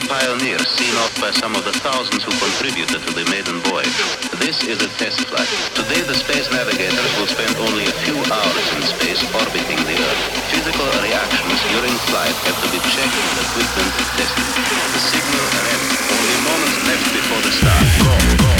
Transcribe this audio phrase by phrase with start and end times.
[0.00, 3.96] other pioneers seen off by some of the thousands who contributed to the maiden voyage.
[4.38, 5.48] This is a test flight.
[5.74, 10.22] Today the space navigators will spend only a few hours in space orbiting the Earth.
[10.52, 14.48] Physical reactions during flight have to be checked and equipment tested.
[14.94, 15.80] The signal red
[16.16, 17.86] only moments left before the start.
[18.00, 18.59] Go, go.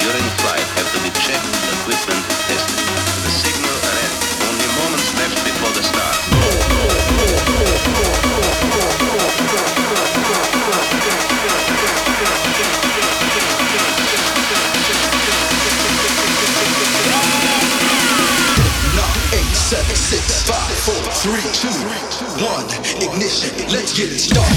[0.00, 1.44] during flight have to be checked,
[1.76, 2.80] equipment tested.
[3.24, 4.12] The signal alert,
[4.48, 6.10] only moments left before the start.
[23.00, 23.50] Ignition.
[23.70, 24.49] Let's get it started.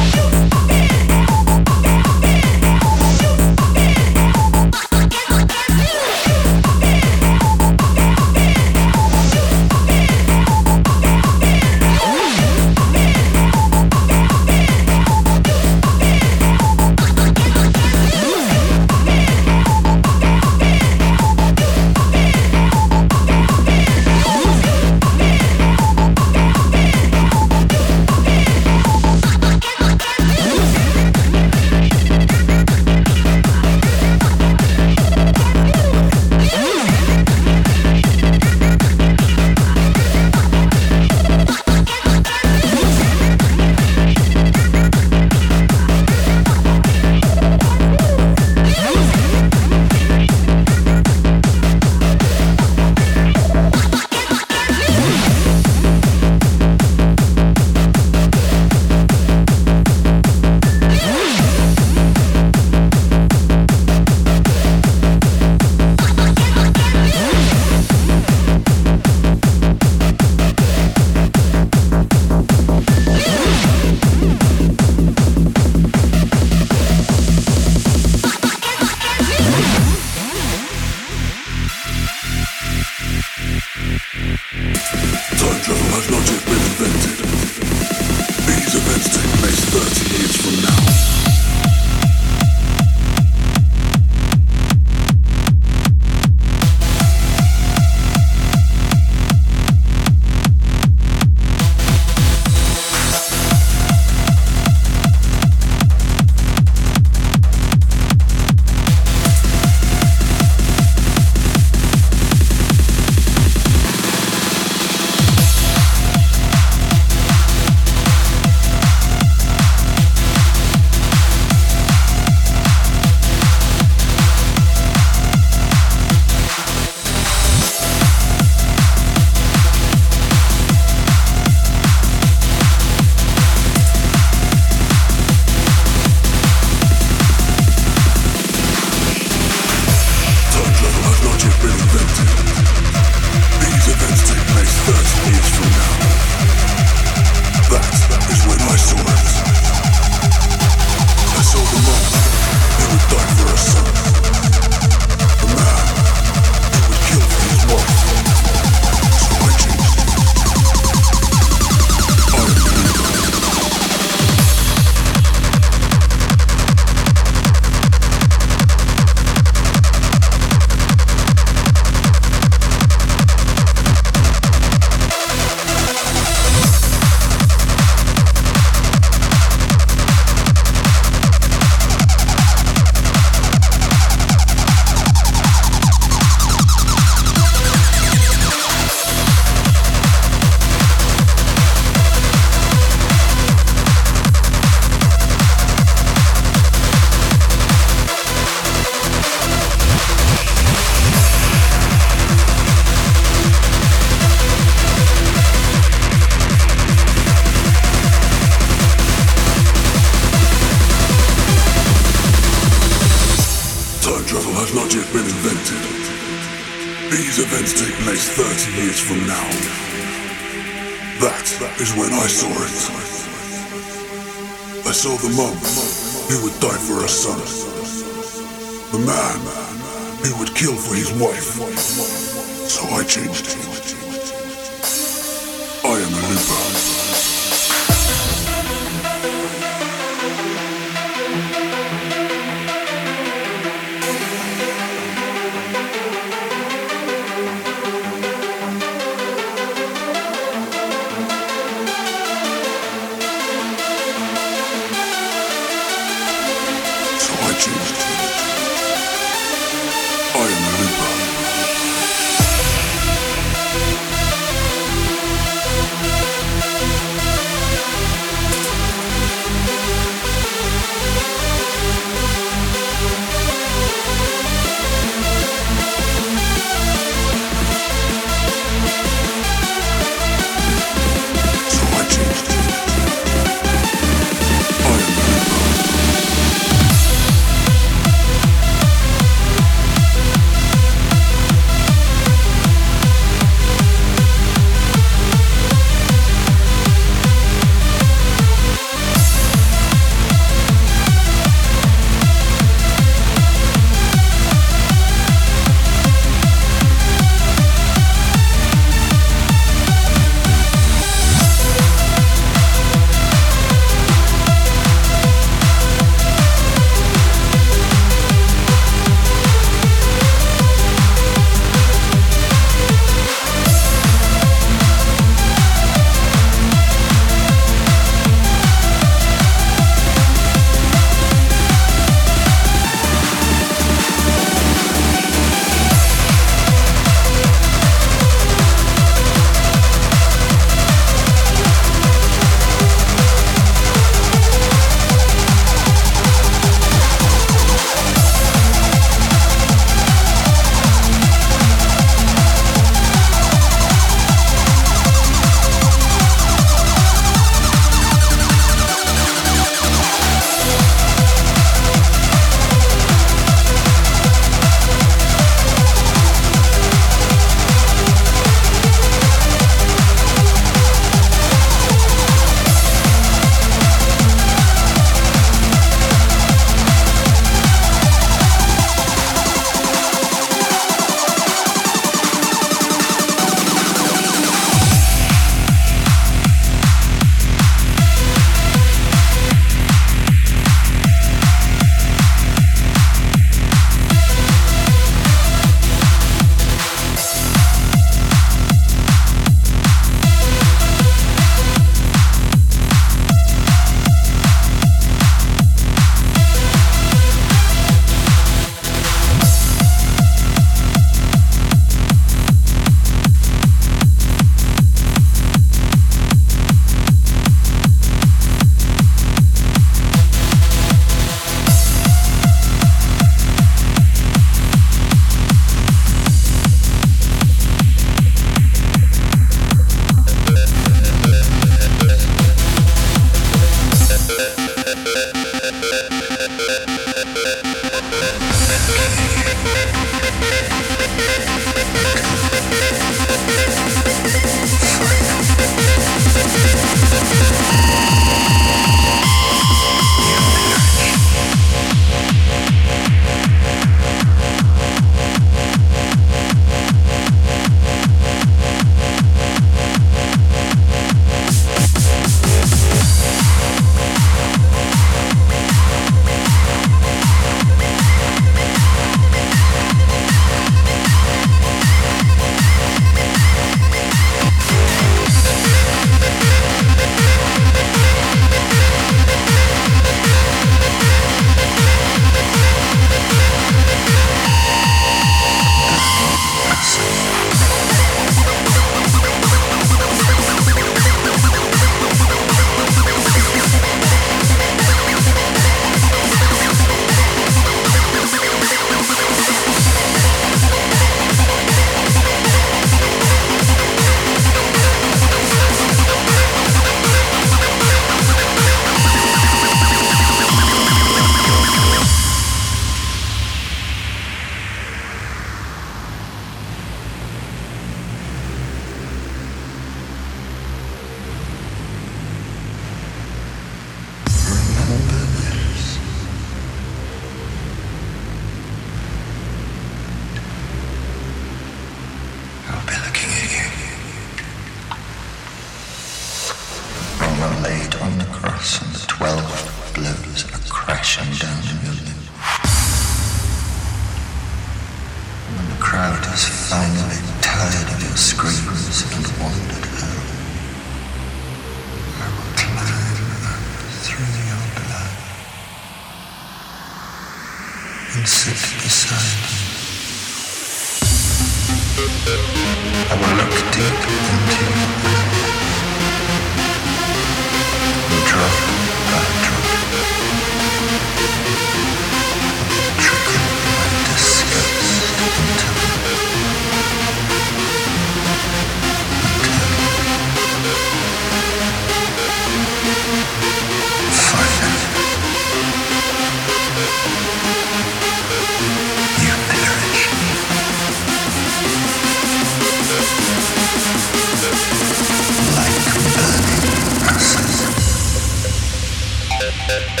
[599.70, 600.00] Thank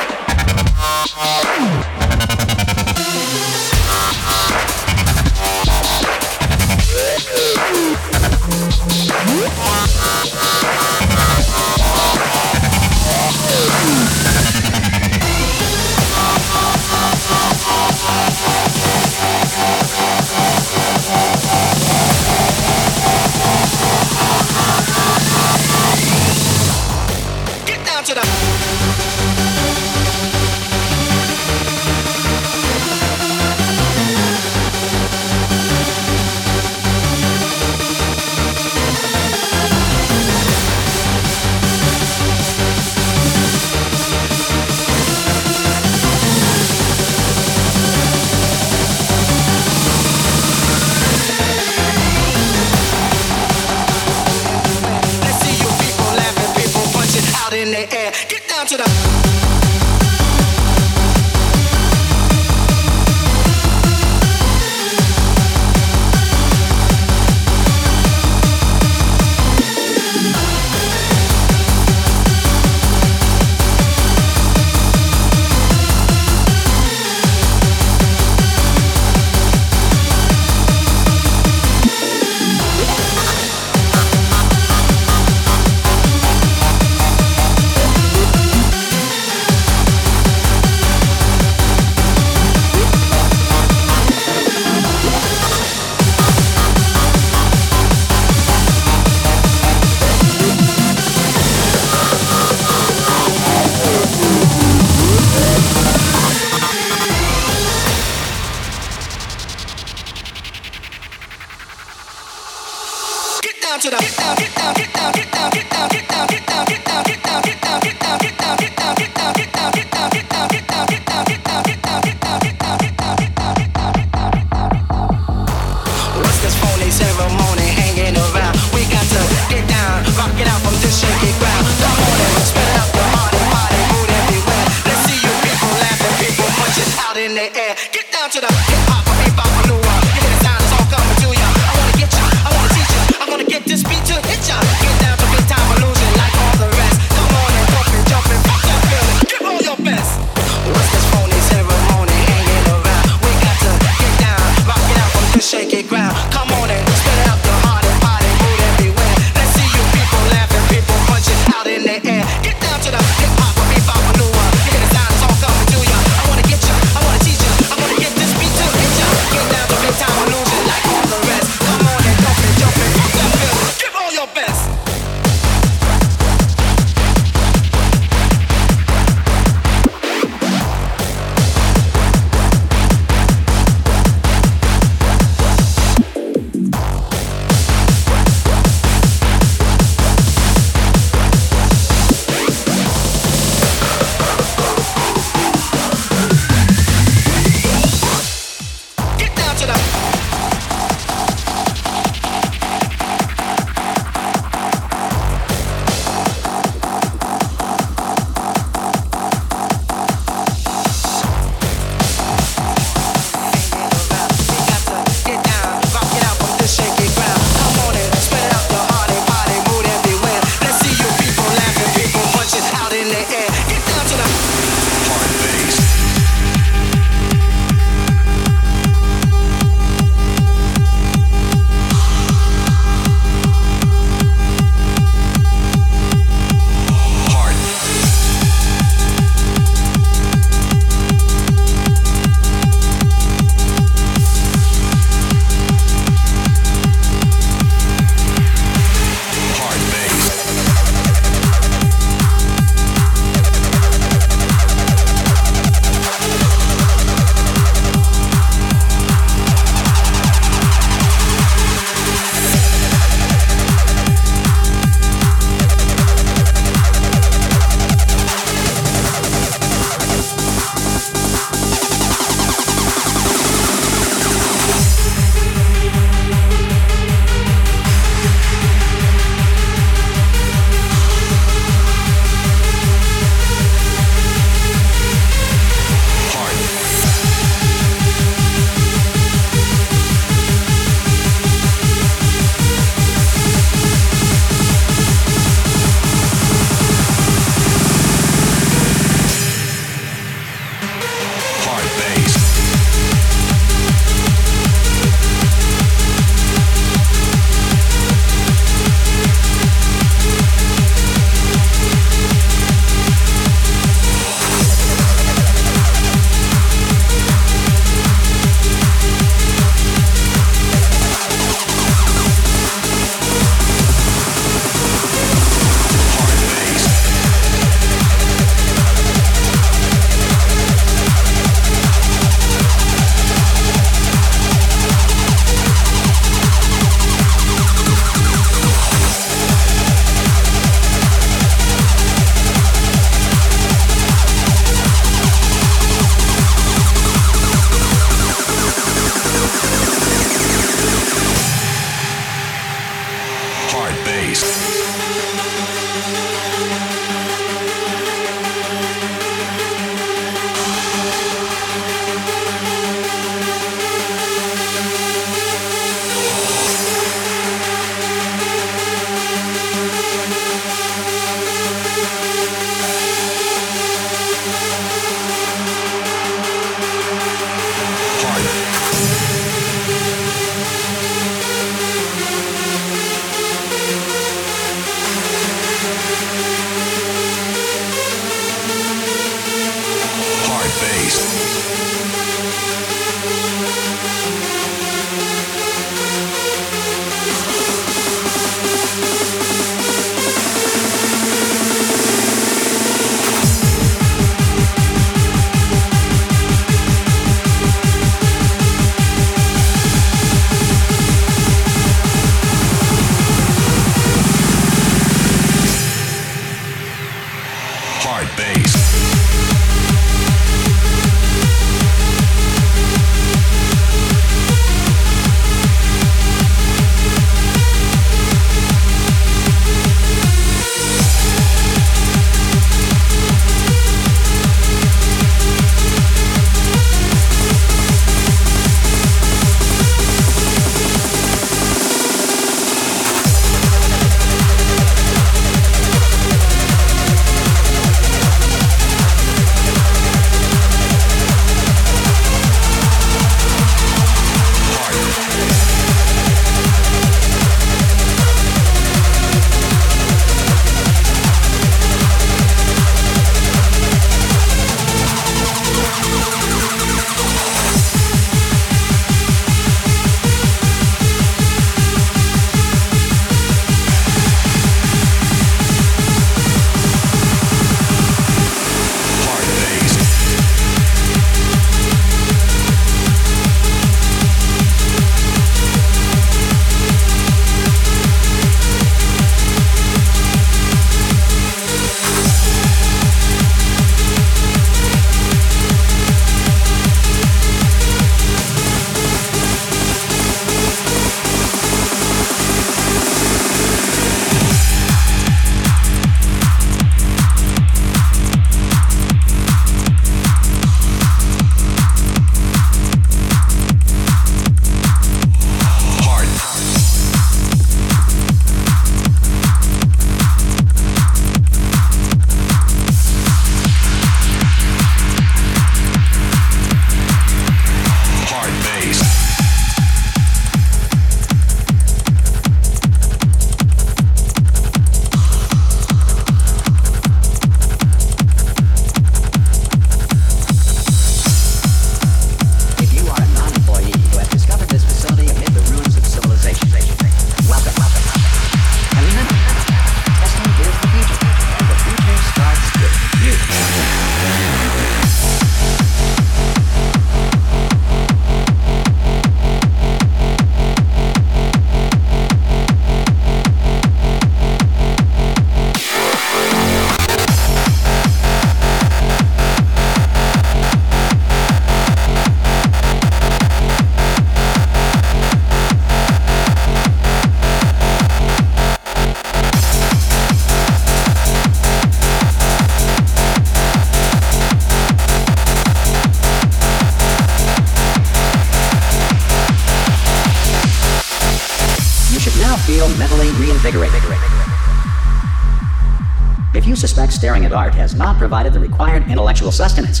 [597.40, 600.00] Staring at art has not provided the required intellectual sustenance,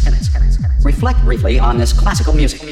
[0.84, 2.60] reflect briefly on this classical music.
[2.60, 2.69] music.